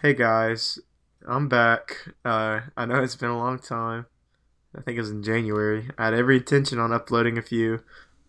[0.00, 0.78] Hey guys,
[1.26, 2.10] I'm back.
[2.24, 4.06] Uh, I know it's been a long time.
[4.72, 5.90] I think it was in January.
[5.98, 7.80] I had every intention on uploading a few,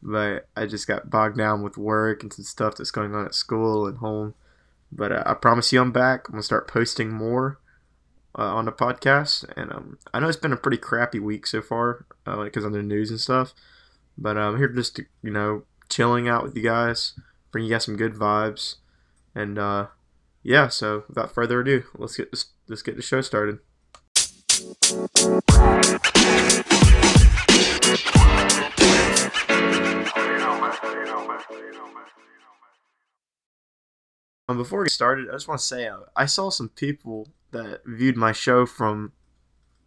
[0.02, 3.36] but I just got bogged down with work and some stuff that's going on at
[3.36, 4.34] school and home.
[4.92, 6.28] But uh, I promise you I'm back.
[6.28, 7.60] I'm gonna start posting more
[8.36, 11.62] uh, on the podcast, and um, I know it's been a pretty crappy week so
[11.62, 13.54] far because of the news and stuff.
[14.18, 17.14] But uh, I'm here just to you know chilling out with you guys,
[17.52, 18.78] bring you guys some good vibes,
[19.36, 19.88] and uh,
[20.44, 20.68] yeah.
[20.68, 23.60] So without further ado, let's get this let's get the show started.
[34.50, 37.28] Um, before we get started, I just want to say uh, I saw some people
[37.52, 39.12] that viewed my show from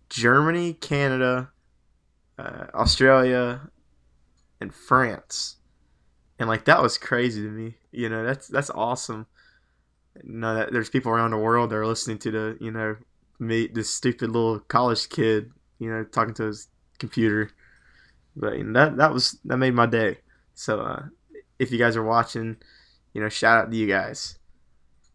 [0.09, 1.51] Germany, Canada,
[2.38, 3.71] uh, Australia,
[4.60, 5.57] and France,
[6.38, 7.74] and like that was crazy to me.
[7.91, 9.27] You know, that's that's awesome.
[10.23, 12.97] Know that there's people around the world that are listening to the you know
[13.39, 17.51] me this stupid little college kid you know talking to his computer,
[18.37, 20.19] but you know, that that was that made my day.
[20.54, 21.02] So uh,
[21.59, 22.57] if you guys are watching,
[23.13, 24.38] you know, shout out to you guys.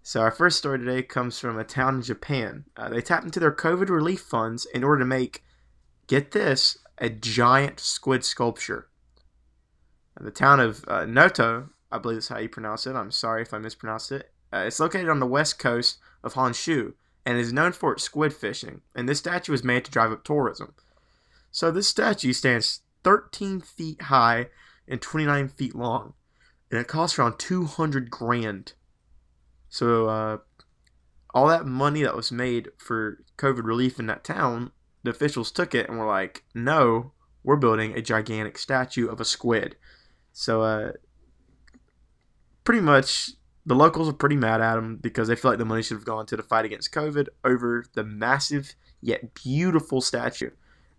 [0.08, 2.64] So our first story today comes from a town in Japan.
[2.78, 5.44] Uh, they tapped into their COVID relief funds in order to make,
[6.08, 8.88] get this, a giant squid sculpture.
[10.17, 12.95] The town of uh, Noto, I believe is how you pronounce it.
[12.95, 14.32] I'm sorry if I mispronounced it.
[14.53, 16.94] Uh, it's located on the west coast of Honshu
[17.26, 18.81] and is known for its squid fishing.
[18.95, 20.73] And this statue was made to drive up tourism.
[21.52, 24.48] So this statue stands 13 feet high
[24.88, 26.14] and 29 feet long,
[26.72, 28.73] and it costs around 200 grand.
[29.70, 30.38] So uh,
[31.34, 34.72] all that money that was made for COVID relief in that town,
[35.04, 37.11] the officials took it and were like, "No,
[37.44, 39.76] we're building a gigantic statue of a squid."
[40.32, 40.92] So uh,
[42.64, 43.32] pretty much
[43.68, 46.06] the locals are pretty mad at him because they feel like the money should have
[46.06, 50.52] gone to the fight against COVID over the massive yet beautiful statue.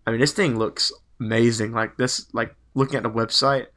[0.05, 1.71] I mean, this thing looks amazing.
[1.71, 3.67] Like this, like looking at the website,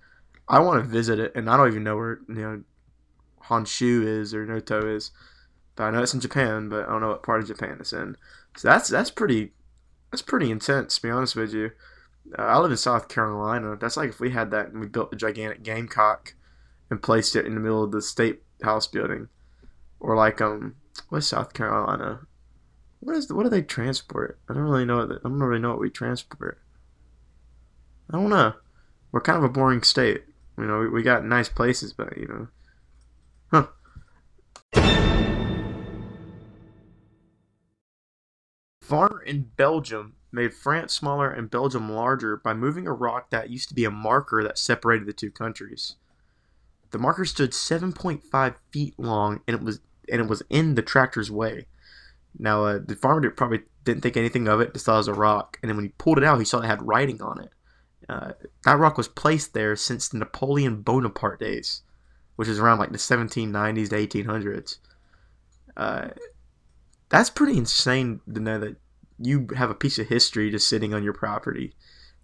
[0.47, 2.63] I want to visit it, and I don't even know where you know
[3.43, 5.11] Honshu is or Noto is,
[5.75, 7.95] but I know it's in Japan, but I don't know what part of Japan it's
[7.95, 8.19] in.
[8.59, 9.53] So that's that's pretty
[10.11, 10.97] that's pretty intense.
[10.97, 11.71] To be honest with you,
[12.39, 13.75] uh, I live in South Carolina.
[13.81, 16.35] That's like if we had that and we built a gigantic gamecock
[16.91, 19.29] and placed it in the middle of the state house building,
[20.01, 20.77] or like um,
[21.09, 22.21] what's South Carolina?
[23.01, 24.39] What is the, what do they transport?
[24.49, 25.07] I don't really know.
[25.07, 26.59] The, I don't really know what we transport.
[28.11, 28.55] I don't know.
[29.11, 30.25] We're kind of a boring state.
[30.57, 32.49] You know, we, we got nice places, but you know,
[33.51, 33.67] huh?
[38.83, 43.69] Farmer in Belgium made France smaller and Belgium larger by moving a rock that used
[43.69, 45.97] to be a marker that separated the two countries.
[46.93, 49.81] The marker stood 7.5 feet long, and it was
[50.11, 51.67] and it was in the tractor's way.
[52.39, 55.15] Now, uh, the farmer probably didn't think anything of it, just thought it was a
[55.15, 55.59] rock.
[55.63, 57.51] And then when he pulled it out, he saw it had writing on it.
[58.09, 58.33] Uh,
[58.65, 61.83] that rock was placed there since the Napoleon Bonaparte days,
[62.37, 64.79] which is around like the 1790s to 1800s.
[65.77, 66.09] Uh,
[67.09, 68.77] that's pretty insane to know that
[69.19, 71.75] you have a piece of history just sitting on your property,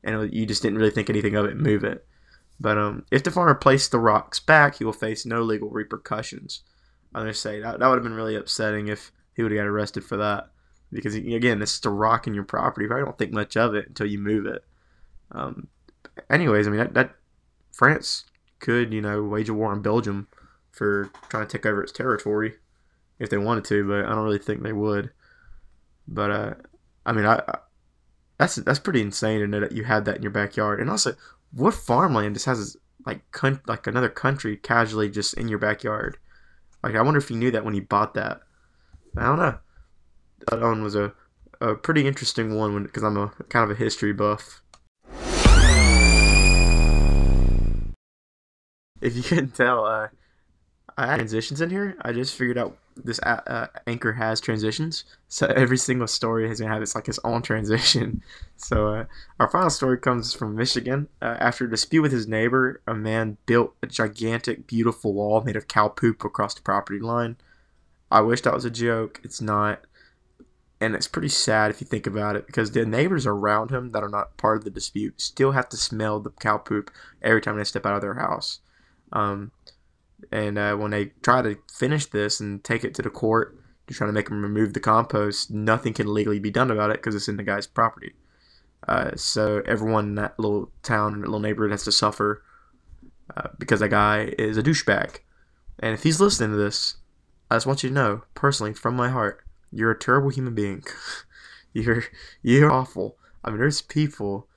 [0.03, 2.07] and you just didn't really think anything of it move it.
[2.61, 6.63] But um, if the farmer placed the rocks back, he will face no legal repercussions.
[7.15, 10.05] Gonna say that that would have been really upsetting if he would have got arrested
[10.05, 10.51] for that,
[10.93, 12.85] because again, it's just a rock in your property.
[12.85, 14.65] You probably don't think much of it until you move it.
[15.33, 15.69] Um,
[16.31, 17.15] anyways, I mean that, that
[17.73, 18.25] France
[18.61, 20.29] could you know wage a war on Belgium
[20.71, 22.55] for trying to take over its territory
[23.19, 25.11] if they wanted to, but I don't really think they would.
[26.07, 26.55] But uh,
[27.05, 27.59] I mean, I, I
[28.39, 31.15] that's that's pretty insane to know that you had that in your backyard, and also
[31.53, 32.77] what farmland just has
[33.07, 36.19] like con- like another country casually just in your backyard?
[36.83, 38.41] Like I wonder if he knew that when he bought that.
[39.17, 39.59] I don't know.
[40.51, 41.13] That one was a,
[41.61, 44.63] a pretty interesting one because I'm a kind of a history buff.
[49.01, 50.09] If you can tell, uh,
[50.99, 51.97] I transitions in here.
[52.03, 56.73] I just figured out this uh, anchor has transitions, so every single story is gonna
[56.73, 58.23] have its like its own transition.
[58.61, 59.05] So uh,
[59.39, 61.07] our final story comes from Michigan.
[61.23, 65.55] Uh, after a dispute with his neighbor, a man built a gigantic, beautiful wall made
[65.55, 67.37] of cow poop across the property line.
[68.11, 69.21] I wish that was a joke.
[69.23, 69.83] It's not,
[70.81, 74.03] and it's pretty sad if you think about it because the neighbors around him that
[74.03, 76.91] are not part of the dispute still have to smell the cow poop
[77.23, 78.59] every time they step out of their house.
[79.13, 79.53] Um,
[80.33, 83.95] and uh, when they try to finish this and take it to the court to
[83.95, 87.15] try to make them remove the compost, nothing can legally be done about it because
[87.15, 88.15] it's in the guy's property.
[88.87, 92.43] Uh, so everyone in that little town little neighborhood has to suffer
[93.37, 95.19] uh, because that guy is a douchebag.
[95.81, 96.97] And if he's listening to this,
[97.51, 100.85] I just want you to know, personally, from my heart, you're a terrible human being.
[101.73, 102.05] you're
[102.43, 103.17] you're awful.
[103.45, 104.49] I mean, there's people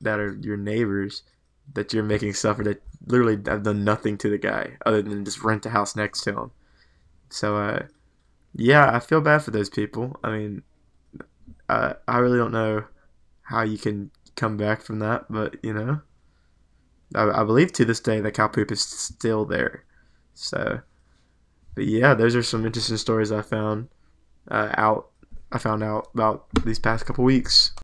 [0.00, 1.22] that are your neighbors
[1.74, 5.42] that you're making suffer that literally I've done nothing to the guy other than just
[5.42, 6.50] rent a house next to him.
[7.30, 7.86] So, uh,
[8.54, 10.16] yeah, I feel bad for those people.
[10.22, 10.62] I mean,
[11.68, 12.84] uh, I really don't know
[13.42, 16.00] how you can come back from that, but you know,
[17.14, 19.84] I, I believe to this day that cow poop is still there.
[20.34, 20.80] So,
[21.74, 23.88] but yeah, those are some interesting stories I found
[24.50, 25.08] uh, out.
[25.50, 27.74] I found out about these past couple weeks.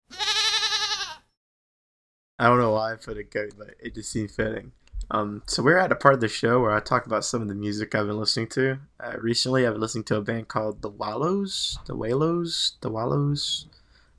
[2.38, 4.72] I don't know why I put a goat, but it just seemed fitting.
[5.10, 7.48] Um, so we're at a part of the show where I talk about some of
[7.48, 8.78] the music I've been listening to.
[9.00, 13.66] Uh, recently, I've been listening to a band called The Wallows, The Wallows, The Wallows.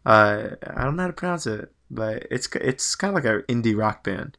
[0.05, 3.43] Uh, I don't know how to pronounce it, but it's it's kind of like an
[3.47, 4.37] indie rock band.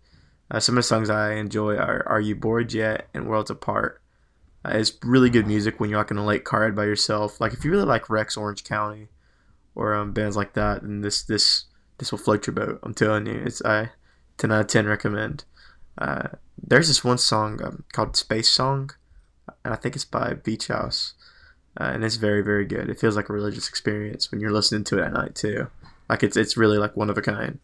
[0.50, 4.02] Uh, some of the songs I enjoy are "Are You Bored Yet" and "Worlds Apart."
[4.64, 7.40] Uh, it's really good music when you're like in a late car ride by yourself.
[7.40, 9.08] Like if you really like Rex Orange County
[9.74, 11.66] or um, bands like that, then this this
[12.00, 12.80] this will float your boat.
[12.82, 13.90] I'm telling you, it's I
[14.38, 15.44] ten out of ten recommend.
[15.96, 16.28] Uh,
[16.60, 18.90] there's this one song um, called Space Song,
[19.64, 21.14] and I think it's by Beach House,
[21.78, 22.88] uh, and it's very very good.
[22.88, 25.68] It feels like a religious experience when you're listening to it at night too.
[26.08, 27.60] Like it's it's really like one of a kind.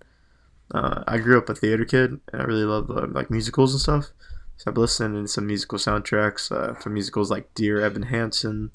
[0.73, 3.81] Uh, I grew up a theater kid, and I really love uh, like musicals and
[3.81, 4.13] stuff.
[4.59, 8.71] So I've listened to some musical soundtracks uh, from musicals like Dear Evan Hansen,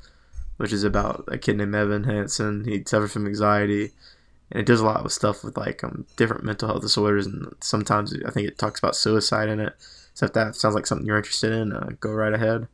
[0.58, 2.66] which is about a kid named Evan Hansen.
[2.66, 3.92] He suffers from anxiety
[4.52, 7.54] and it does a lot of stuff with like um, different mental health disorders and
[7.62, 9.74] sometimes i think it talks about suicide in it.
[10.14, 12.68] So if that sounds like something you're interested in uh, go right ahead.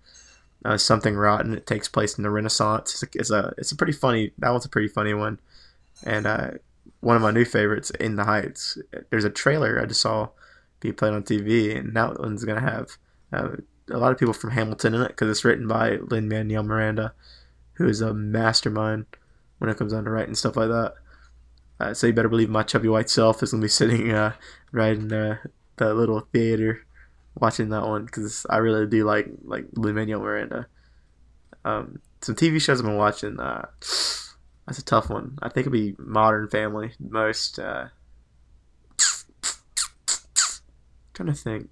[0.65, 2.91] Uh, something rotten it takes place in the renaissance.
[2.91, 5.39] It's a, it's a, it's a pretty funny that one's a pretty funny one.
[6.03, 6.51] And uh,
[6.99, 8.77] one of my new favorites in the heights.
[9.09, 10.29] There's a trailer i just saw
[10.79, 12.97] be played on tv and that one's gonna have
[13.33, 13.49] uh,
[13.89, 17.13] a lot of people from hamilton in it because it's written by lin manuel miranda
[17.73, 19.05] who is a mastermind
[19.57, 20.93] when it comes down to writing stuff like that
[21.79, 24.33] uh, so you better believe my chubby white self is gonna be sitting uh,
[24.71, 25.39] right in the,
[25.77, 26.85] the little theater
[27.39, 30.67] watching that one because I really do like like Lin Miranda.
[31.65, 33.39] Um, some TV shows I've been watching.
[33.39, 35.37] Uh, that's a tough one.
[35.41, 37.59] I think it'd be Modern Family most.
[37.59, 37.87] Uh,
[41.13, 41.69] trying to think.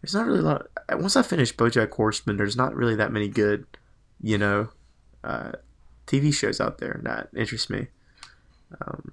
[0.00, 0.66] There's not really a lot.
[0.88, 3.66] Of, once I finish BoJack Horseman, there's not really that many good,
[4.20, 4.68] you know,
[5.22, 5.52] uh,
[6.06, 7.86] TV shows out there that interest me.
[8.80, 9.12] Um,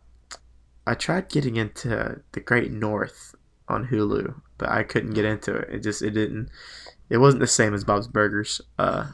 [0.85, 3.35] I tried getting into The Great North
[3.67, 5.69] on Hulu, but I couldn't get into it.
[5.71, 6.49] It just it didn't.
[7.09, 8.61] It wasn't the same as Bob's Burgers.
[8.77, 9.11] Uh,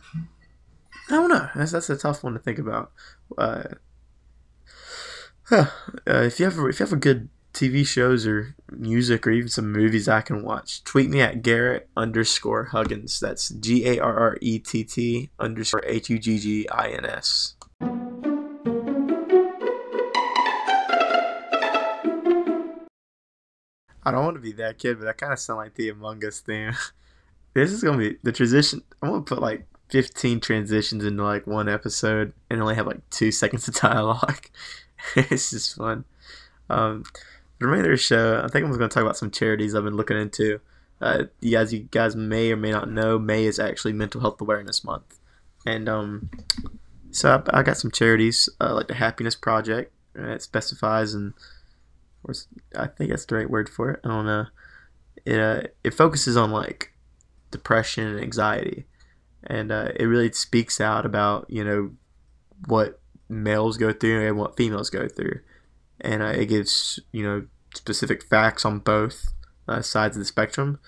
[1.10, 1.50] I don't know.
[1.56, 2.92] That's that's a tough one to think about.
[3.38, 3.63] Uh,
[5.44, 5.68] huh,
[6.07, 9.50] uh, if you have if you have a good TV shows or music or even
[9.50, 13.19] some movies I can watch, tweet me at Garrett underscore Huggins.
[13.19, 17.06] That's G A R R E T T underscore H U G G I N
[17.06, 17.56] S.
[24.07, 26.24] I don't want to be that kid, but that kind of sound like the Among
[26.24, 26.71] Us theme.
[27.54, 28.81] this is gonna be the transition.
[29.01, 33.31] I'm gonna put like 15 transitions into like one episode and only have like two
[33.33, 34.50] seconds of dialogue.
[35.15, 36.06] it's just fun.
[36.69, 37.04] Um,
[37.59, 39.83] the remainder of the show, I think I'm going to talk about some charities I've
[39.83, 40.59] been looking into.
[41.01, 44.42] Uh, you guys, you guys may or may not know, May is actually Mental Health
[44.42, 45.19] Awareness Month,
[45.63, 46.31] and um,
[47.12, 49.92] so I, I got some charities uh, like the Happiness Project.
[50.16, 51.35] It specifies and
[52.28, 52.34] or
[52.76, 54.02] I think that's the right word for it.
[54.04, 54.46] I don't know.
[55.26, 56.94] It uh, it focuses on like
[57.52, 58.86] depression and anxiety,
[59.44, 61.92] and uh, it really speaks out about you know
[62.68, 65.40] what males go through and what females go through,
[66.02, 69.34] and uh, it gives you know specific facts on both
[69.68, 70.80] uh, sides of the spectrum,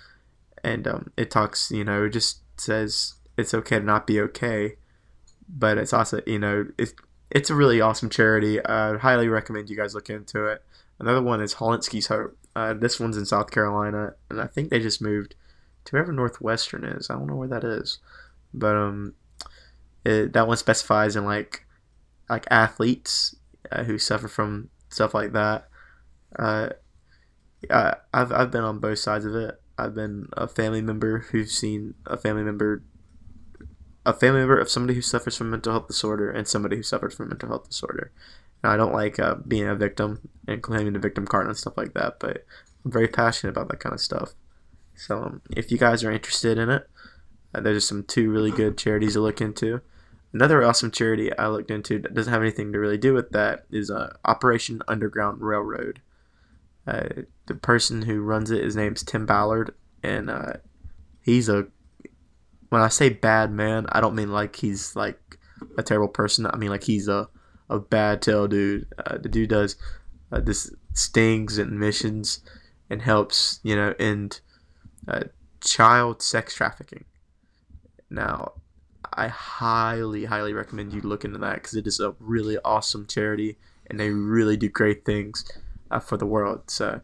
[0.63, 4.75] and um, it talks you know it just says it's okay to not be okay,
[5.47, 6.93] but it's also you know it's
[7.31, 8.63] it's a really awesome charity.
[8.65, 10.63] I highly recommend you guys look into it.
[10.99, 12.37] Another one is Hilinski's Hope.
[12.55, 15.35] Uh, this one's in South Carolina, and I think they just moved
[15.85, 17.09] to wherever Northwestern is.
[17.09, 17.99] I don't know where that is,
[18.53, 19.13] but um,
[20.03, 21.65] it, that one specifies in like
[22.29, 23.35] like athletes
[23.71, 25.67] uh, who suffer from stuff like that.
[26.37, 26.69] Uh,
[27.69, 29.59] I, I've I've been on both sides of it.
[29.77, 32.83] I've been a family member who's seen a family member
[34.05, 37.15] a family member of somebody who suffers from mental health disorder and somebody who suffers
[37.15, 38.11] from mental health disorder.
[38.63, 41.93] I don't like uh, being a victim and claiming the victim card and stuff like
[41.93, 42.45] that, but
[42.83, 44.33] I'm very passionate about that kind of stuff.
[44.95, 46.89] So um, if you guys are interested in it,
[47.53, 49.81] uh, there's some two really good charities to look into.
[50.33, 53.65] Another awesome charity I looked into that doesn't have anything to really do with that
[53.71, 56.01] is uh, Operation Underground Railroad.
[56.85, 57.07] Uh,
[57.47, 59.73] the person who runs it, his name's Tim Ballard,
[60.03, 60.53] and uh,
[61.21, 61.67] he's a.
[62.69, 65.39] When I say bad man, I don't mean like he's like
[65.77, 66.45] a terrible person.
[66.45, 67.27] I mean, like he's a
[67.69, 68.87] a bad tail dude.
[68.97, 69.75] Uh, the dude does
[70.31, 72.41] uh, this stings and missions
[72.89, 74.41] and helps you know end
[75.07, 75.23] uh,
[75.61, 77.05] child sex trafficking.
[78.09, 78.53] Now,
[79.13, 83.57] I highly, highly recommend you look into that because it is a really awesome charity
[83.87, 85.45] and they really do great things
[85.91, 86.69] uh, for the world.
[86.69, 87.01] So,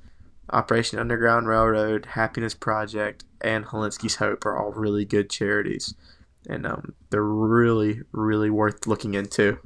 [0.51, 5.95] Operation Underground Railroad, Happiness Project, and Hilinski's Hope are all really good charities,
[6.48, 9.57] and um, they're really, really worth looking into.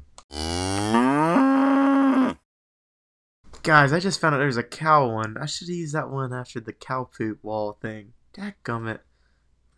[3.64, 5.38] Guys, I just found out there's a cow one.
[5.38, 8.14] I should use that one after the cow poop wall thing.
[8.34, 9.00] Dadgummit.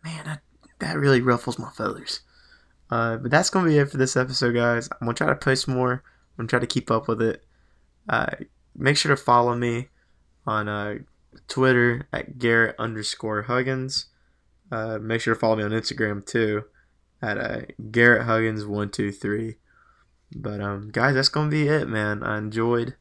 [0.04, 0.42] Man, that,
[0.78, 2.20] that really ruffles my feathers.
[2.90, 4.88] Uh, but that's going to be it for this episode, guys.
[4.92, 6.02] I'm going to try to post more.
[6.38, 7.44] I'm going to try to keep up with it.
[8.08, 8.26] Uh,
[8.76, 9.88] make sure to follow me
[10.46, 10.98] on uh,
[11.48, 14.06] Twitter at Garrett underscore Huggins.
[14.70, 16.64] Uh, make sure to follow me on Instagram too
[17.20, 17.60] at uh,
[17.90, 19.56] Garrett Huggins one two three.
[20.34, 22.22] But um, guys, that's gonna be it, man.
[22.22, 22.96] I enjoyed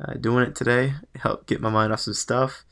[0.00, 0.94] uh, doing it today.
[1.14, 2.64] It helped get my mind off some stuff,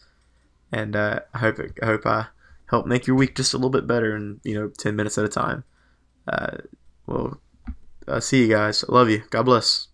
[0.72, 2.26] and uh, I hope it, I hope I
[2.70, 5.24] help make your week just a little bit better in you know ten minutes at
[5.24, 5.64] a time.
[6.26, 6.58] Uh,
[7.06, 7.40] well,
[8.20, 8.84] see you guys.
[8.88, 9.22] I love you.
[9.30, 9.88] God bless.